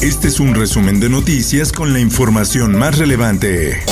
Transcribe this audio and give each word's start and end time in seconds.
Este 0.00 0.28
es 0.28 0.38
un 0.38 0.54
resumen 0.54 1.00
de 1.00 1.08
noticias 1.08 1.72
con 1.72 1.92
la 1.92 1.98
información 1.98 2.78
más 2.78 2.98
relevante. 2.98 3.82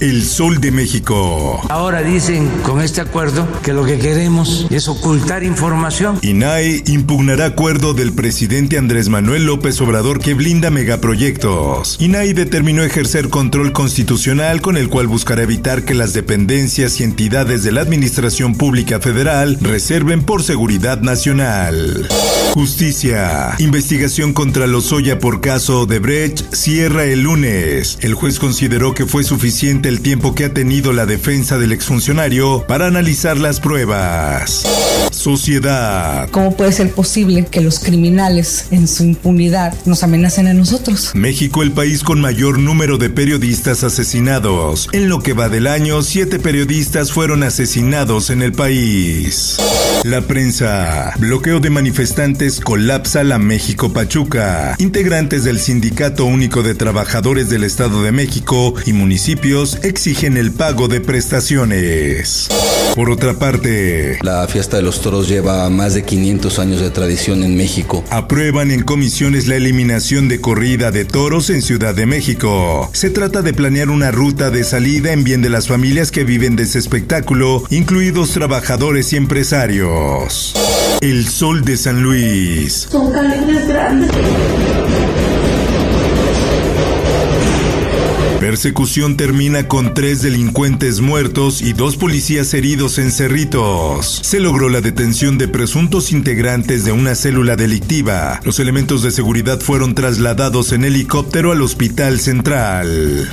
El 0.00 0.24
Sol 0.24 0.60
de 0.60 0.70
México. 0.70 1.60
Ahora 1.70 2.02
dicen 2.02 2.48
con 2.62 2.82
este 2.82 3.00
acuerdo 3.00 3.48
que 3.62 3.72
lo 3.72 3.84
que 3.84 3.98
queremos 3.98 4.66
es 4.70 4.86
ocultar 4.88 5.42
información. 5.42 6.18
INAE 6.22 6.84
impugnará 6.86 7.46
acuerdo 7.46 7.94
del 7.94 8.12
presidente 8.12 8.78
Andrés 8.78 9.08
Manuel 9.08 9.46
López 9.46 9.80
Obrador 9.80 10.20
que 10.20 10.34
blinda 10.34 10.70
megaproyectos. 10.70 11.96
INAE 11.98 12.34
determinó 12.34 12.82
ejercer 12.82 13.28
control 13.28 13.72
constitucional 13.72 14.60
con 14.60 14.76
el 14.76 14.88
cual 14.88 15.08
buscará 15.08 15.42
evitar 15.42 15.84
que 15.84 15.94
las 15.94 16.12
dependencias 16.12 17.00
y 17.00 17.04
entidades 17.04 17.64
de 17.64 17.72
la 17.72 17.80
Administración 17.80 18.54
Pública 18.54 19.00
Federal 19.00 19.58
reserven 19.62 20.22
por 20.22 20.44
seguridad 20.44 21.00
nacional. 21.00 22.06
Justicia. 22.52 23.54
Investigación 23.58 24.32
contra 24.32 24.66
Lozoya 24.66 25.18
por 25.18 25.40
caso 25.56 25.86
de 25.86 26.00
Brecht 26.00 26.54
cierra 26.54 27.06
el 27.06 27.22
lunes. 27.22 27.96
El 28.02 28.12
juez 28.12 28.38
consideró 28.38 28.92
que 28.92 29.06
fue 29.06 29.24
suficiente 29.24 29.88
el 29.88 30.02
tiempo 30.02 30.34
que 30.34 30.44
ha 30.44 30.52
tenido 30.52 30.92
la 30.92 31.06
defensa 31.06 31.56
del 31.56 31.72
exfuncionario 31.72 32.66
para 32.68 32.88
analizar 32.88 33.38
las 33.38 33.58
pruebas. 33.58 34.64
Sociedad. 35.12 36.28
¿Cómo 36.30 36.54
puede 36.54 36.72
ser 36.72 36.92
posible 36.92 37.46
que 37.50 37.62
los 37.62 37.78
criminales 37.78 38.66
en 38.70 38.86
su 38.86 39.04
impunidad 39.04 39.72
nos 39.86 40.02
amenacen 40.02 40.46
a 40.46 40.52
nosotros? 40.52 41.12
México, 41.14 41.62
el 41.62 41.72
país 41.72 42.02
con 42.02 42.20
mayor 42.20 42.58
número 42.58 42.98
de 42.98 43.08
periodistas 43.08 43.82
asesinados. 43.82 44.90
En 44.92 45.08
lo 45.08 45.22
que 45.22 45.32
va 45.32 45.48
del 45.48 45.68
año, 45.68 46.02
siete 46.02 46.38
periodistas 46.38 47.12
fueron 47.12 47.42
asesinados 47.42 48.28
en 48.28 48.42
el 48.42 48.52
país. 48.52 49.56
La 50.04 50.20
prensa. 50.20 51.14
Bloqueo 51.18 51.60
de 51.60 51.70
manifestantes 51.70 52.60
colapsa 52.60 53.24
la 53.24 53.38
México 53.38 53.94
Pachuca. 53.94 54.74
Integrantes 54.78 55.45
del 55.46 55.60
Sindicato 55.60 56.24
Único 56.24 56.64
de 56.64 56.74
Trabajadores 56.74 57.48
del 57.48 57.62
Estado 57.62 58.02
de 58.02 58.10
México 58.10 58.74
y 58.84 58.92
municipios 58.92 59.78
exigen 59.84 60.36
el 60.36 60.50
pago 60.50 60.88
de 60.88 61.00
prestaciones. 61.00 62.48
Por 62.96 63.10
otra 63.10 63.34
parte, 63.34 64.18
la 64.22 64.48
fiesta 64.48 64.78
de 64.78 64.82
los 64.82 65.00
toros 65.00 65.28
lleva 65.28 65.70
más 65.70 65.94
de 65.94 66.02
500 66.02 66.58
años 66.58 66.80
de 66.80 66.90
tradición 66.90 67.44
en 67.44 67.56
México. 67.56 68.02
Aprueban 68.10 68.72
en 68.72 68.82
comisiones 68.82 69.46
la 69.46 69.54
eliminación 69.54 70.28
de 70.28 70.40
corrida 70.40 70.90
de 70.90 71.04
toros 71.04 71.48
en 71.50 71.62
Ciudad 71.62 71.94
de 71.94 72.06
México. 72.06 72.90
Se 72.92 73.10
trata 73.10 73.40
de 73.42 73.54
planear 73.54 73.90
una 73.90 74.10
ruta 74.10 74.50
de 74.50 74.64
salida 74.64 75.12
en 75.12 75.22
bien 75.22 75.42
de 75.42 75.50
las 75.50 75.68
familias 75.68 76.10
que 76.10 76.24
viven 76.24 76.56
de 76.56 76.64
ese 76.64 76.80
espectáculo, 76.80 77.62
incluidos 77.70 78.32
trabajadores 78.32 79.12
y 79.12 79.16
empresarios. 79.16 80.54
El 81.02 81.28
Sol 81.28 81.64
de 81.64 81.76
San 81.76 82.02
Luis. 82.02 82.88
Son 82.90 83.12
grandes. 83.12 84.10
Persecución 88.46 89.16
termina 89.16 89.66
con 89.66 89.92
tres 89.92 90.22
delincuentes 90.22 91.00
muertos 91.00 91.62
y 91.62 91.72
dos 91.72 91.96
policías 91.96 92.54
heridos 92.54 92.98
en 92.98 93.10
Cerritos. 93.10 94.20
Se 94.22 94.38
logró 94.38 94.68
la 94.68 94.80
detención 94.80 95.36
de 95.36 95.48
presuntos 95.48 96.12
integrantes 96.12 96.84
de 96.84 96.92
una 96.92 97.16
célula 97.16 97.56
delictiva. 97.56 98.38
Los 98.44 98.60
elementos 98.60 99.02
de 99.02 99.10
seguridad 99.10 99.58
fueron 99.58 99.96
trasladados 99.96 100.70
en 100.70 100.84
helicóptero 100.84 101.50
al 101.50 101.60
Hospital 101.60 102.20
Central. 102.20 103.28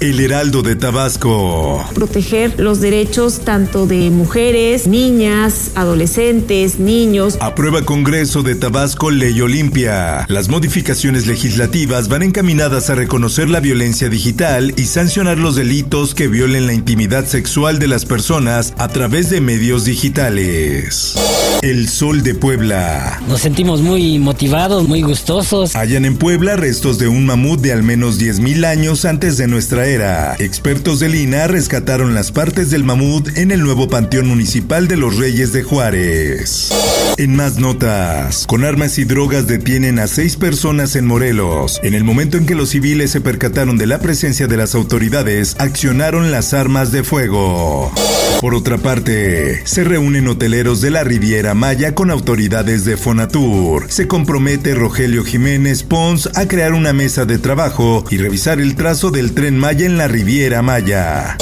El 0.00 0.18
Heraldo 0.18 0.62
de 0.62 0.76
Tabasco. 0.76 1.84
Proteger 1.94 2.58
los 2.58 2.80
derechos 2.80 3.40
tanto 3.40 3.86
de 3.86 4.08
mujeres, 4.10 4.86
niñas, 4.86 5.72
adolescentes, 5.74 6.78
niños. 6.78 7.36
Aprueba 7.40 7.82
Congreso 7.82 8.42
de 8.42 8.54
Tabasco 8.54 9.10
Ley 9.10 9.40
Olimpia. 9.42 10.24
Las 10.28 10.48
modificaciones 10.48 11.26
legislativas 11.26 12.08
van 12.08 12.22
encaminadas 12.22 12.88
a 12.88 12.94
reconocer 12.94 13.50
la 13.50 13.60
violencia 13.60 14.08
digital 14.08 14.53
y 14.54 14.84
sancionar 14.86 15.36
los 15.38 15.56
delitos 15.56 16.14
que 16.14 16.28
violen 16.28 16.68
la 16.68 16.74
intimidad 16.74 17.26
sexual 17.26 17.80
de 17.80 17.88
las 17.88 18.04
personas 18.04 18.72
a 18.78 18.86
través 18.86 19.28
de 19.28 19.40
medios 19.40 19.84
digitales. 19.84 21.14
El 21.62 21.88
Sol 21.88 22.22
de 22.22 22.36
Puebla. 22.36 23.20
Nos 23.26 23.40
sentimos 23.40 23.80
muy 23.80 24.20
motivados, 24.20 24.86
muy 24.86 25.02
gustosos. 25.02 25.74
Hallan 25.74 26.04
en 26.04 26.16
Puebla 26.16 26.54
restos 26.54 26.98
de 26.98 27.08
un 27.08 27.26
mamut 27.26 27.60
de 27.60 27.72
al 27.72 27.82
menos 27.82 28.20
10.000 28.20 28.64
años 28.64 29.04
antes 29.04 29.36
de 29.38 29.48
nuestra 29.48 29.86
era. 29.86 30.36
Expertos 30.38 31.00
de 31.00 31.08
Lina 31.08 31.48
rescataron 31.48 32.14
las 32.14 32.30
partes 32.30 32.70
del 32.70 32.84
mamut 32.84 33.36
en 33.36 33.50
el 33.50 33.60
nuevo 33.60 33.88
Panteón 33.88 34.28
Municipal 34.28 34.86
de 34.86 34.96
los 34.96 35.16
Reyes 35.16 35.52
de 35.52 35.64
Juárez. 35.64 36.70
En 37.16 37.34
más 37.34 37.58
notas, 37.58 38.46
con 38.46 38.64
armas 38.64 38.98
y 38.98 39.04
drogas 39.04 39.48
detienen 39.48 39.98
a 39.98 40.06
seis 40.06 40.36
personas 40.36 40.94
en 40.94 41.06
Morelos. 41.06 41.80
En 41.82 41.94
el 41.94 42.04
momento 42.04 42.36
en 42.36 42.46
que 42.46 42.54
los 42.54 42.70
civiles 42.70 43.10
se 43.10 43.20
percataron 43.20 43.78
de 43.78 43.86
la 43.86 43.98
de 44.46 44.56
las 44.56 44.74
autoridades, 44.74 45.56
accionaron 45.58 46.30
las 46.30 46.54
armas 46.54 46.92
de 46.92 47.04
fuego. 47.04 47.92
Por 48.40 48.54
otra 48.54 48.78
parte, 48.78 49.66
se 49.66 49.84
reúnen 49.84 50.28
hoteleros 50.28 50.80
de 50.80 50.90
la 50.90 51.04
Riviera 51.04 51.54
Maya 51.54 51.94
con 51.94 52.10
autoridades 52.10 52.84
de 52.84 52.96
Fonatur. 52.96 53.86
Se 53.88 54.06
compromete 54.06 54.74
Rogelio 54.74 55.24
Jiménez 55.24 55.82
Pons 55.82 56.28
a 56.34 56.46
crear 56.46 56.74
una 56.74 56.92
mesa 56.92 57.24
de 57.24 57.38
trabajo 57.38 58.04
y 58.10 58.18
revisar 58.18 58.60
el 58.60 58.76
trazo 58.76 59.10
del 59.10 59.32
tren 59.32 59.56
Maya 59.58 59.86
en 59.86 59.96
la 59.96 60.08
Riviera 60.08 60.62
Maya. 60.62 61.36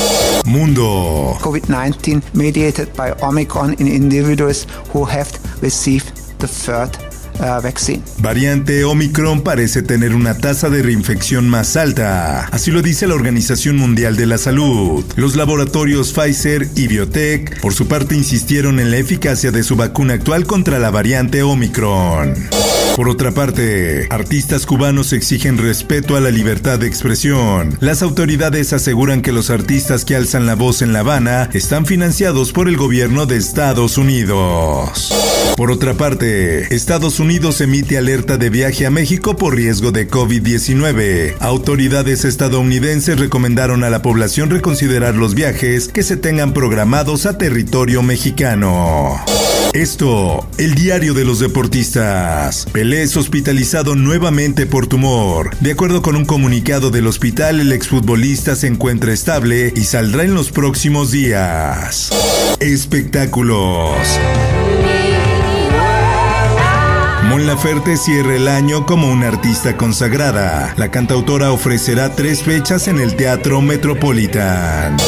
Mundo. 0.45 1.37
COVID-19 1.41 2.23
mediated 2.35 2.89
by 2.97 3.13
Omicron 3.21 3.75
in 3.79 3.89
individuals 3.89 4.67
who 4.93 5.05
have 5.05 5.29
received 5.61 6.13
the 6.39 6.49
third 6.49 7.12
Variante 8.19 8.85
Omicron 8.85 9.43
parece 9.43 9.83
tener 9.83 10.15
una 10.15 10.37
tasa 10.37 10.71
de 10.71 10.83
reinfección 10.83 11.49
más 11.49 11.77
alta, 11.77 12.47
así 12.47 12.71
lo 12.71 12.83
dice 12.83 13.07
la 13.07 13.15
Organización 13.15 13.77
Mundial 13.77 14.17
de 14.17 14.27
la 14.27 14.39
Salud. 14.39 15.05
Los 15.17 15.37
laboratorios 15.37 16.13
Pfizer 16.13 16.69
y 16.77 16.87
Biotech, 16.89 17.61
por 17.61 17.75
su 17.75 17.89
parte, 17.89 18.15
insistieron 18.15 18.81
en 18.81 18.91
la 18.91 18.99
eficacia 18.99 19.51
de 19.51 19.63
su 19.63 19.77
vacuna 19.77 20.15
actual 20.15 20.47
contra 20.47 20.79
la 20.79 20.91
variante 20.91 21.43
Omicron. 21.43 22.35
Por 22.97 23.09
otra 23.09 23.33
parte, 23.33 24.07
artistas 24.11 24.67
cubanos 24.67 25.15
exigen 25.15 25.57
respeto 25.57 26.15
a 26.15 26.21
la 26.21 26.31
libertad 26.31 26.79
de 26.79 26.87
expresión. 26.87 27.79
Las 27.81 28.03
autoridades 28.03 28.75
aseguran 28.75 29.23
que 29.23 29.33
los 29.33 29.49
artistas 29.49 30.05
que 30.05 30.15
alzan 30.15 30.45
la 30.45 30.57
voz 30.57 30.83
en 30.83 30.93
La 30.93 31.01
Habana 31.01 31.49
están 31.55 31.87
financiados 31.87 32.53
por 32.53 32.69
el 32.69 32.77
gobierno 32.77 33.25
de 33.25 33.39
Estados 33.39 33.97
Unidos. 33.97 35.11
Por 35.57 35.71
otra 35.71 35.95
parte, 35.95 36.75
Estados 36.75 37.19
Unidos 37.19 37.63
emite 37.63 37.97
alerta 37.97 38.37
de 38.37 38.51
viaje 38.51 38.85
a 38.85 38.91
México 38.91 39.37
por 39.37 39.55
riesgo 39.55 39.91
de 39.91 40.09
COVID-19. 40.09 41.37
Autoridades 41.41 42.27
estadounidenses 42.27 43.19
recomendaron 43.19 43.85
a 43.85 43.91
la 43.91 44.03
población 44.03 44.51
reconsiderar 44.51 45.15
los 45.15 45.35
viajes 45.35 45.89
que 45.89 46.03
se 46.03 46.19
tengan 46.19 46.53
programados 46.53 47.25
a 47.25 47.39
territorio 47.39 48.03
mexicano. 48.03 49.19
Esto, 49.73 50.47
el 50.59 50.75
diario 50.75 51.15
de 51.15 51.25
los 51.25 51.39
deportistas. 51.39 52.67
Pelé 52.73 53.03
es 53.03 53.17
hospitalizado 53.17 53.97
nuevamente 53.97 54.67
por 54.67 54.87
tumor. 54.87 55.57
De 55.61 55.73
acuerdo 55.73 56.03
con 56.03 56.15
un 56.15 56.27
comunicado 56.27 56.91
del 56.91 57.07
hospital, 57.07 57.59
el 57.59 57.73
exfutbolista 57.73 58.55
se 58.55 58.67
encuentra 58.67 59.15
estable 59.15 59.73
y 59.75 59.85
saldrá 59.85 60.25
en 60.25 60.35
los 60.35 60.51
próximos 60.51 61.11
días. 61.11 62.11
Espectáculos. 62.61 63.97
Mon 67.31 67.47
Laferte 67.47 67.97
cierra 67.97 68.37
el 68.37 68.49
año 68.49 68.85
como 68.85 69.11
una 69.11 69.29
artista 69.29 69.79
consagrada. 69.79 70.75
La 70.77 70.91
cantautora 70.91 71.51
ofrecerá 71.51 72.15
tres 72.15 72.43
fechas 72.43 72.89
en 72.89 73.01
el 73.01 73.17
Teatro 73.17 73.63
Metropolitan 73.63 74.99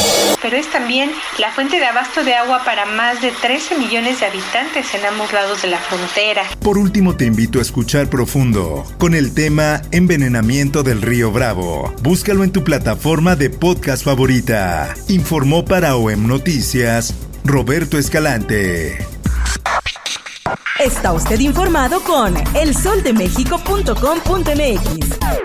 pero 0.45 0.57
es 0.57 0.69
también 0.69 1.09
la 1.39 1.51
fuente 1.51 1.79
de 1.79 1.85
abasto 1.85 2.23
de 2.23 2.35
agua 2.35 2.61
para 2.63 2.85
más 2.85 3.19
de 3.19 3.31
13 3.31 3.79
millones 3.79 4.19
de 4.19 4.27
habitantes 4.27 4.93
en 4.93 5.03
ambos 5.03 5.33
lados 5.33 5.63
de 5.63 5.69
la 5.69 5.79
frontera. 5.79 6.43
Por 6.61 6.77
último, 6.77 7.15
te 7.15 7.25
invito 7.25 7.57
a 7.57 7.63
escuchar 7.63 8.11
Profundo 8.11 8.85
con 8.99 9.15
el 9.15 9.33
tema 9.33 9.81
Envenenamiento 9.89 10.83
del 10.83 11.01
Río 11.01 11.31
Bravo. 11.31 11.95
Búscalo 12.03 12.43
en 12.43 12.51
tu 12.51 12.63
plataforma 12.63 13.35
de 13.35 13.49
podcast 13.49 14.05
favorita. 14.05 14.93
Informó 15.07 15.65
para 15.65 15.95
OEM 15.95 16.27
Noticias 16.27 17.15
Roberto 17.43 17.97
Escalante. 17.97 19.03
Está 20.79 21.13
usted 21.13 21.39
informado 21.39 22.03
con 22.03 22.35
elsoldemexico.com.mx. 22.53 25.44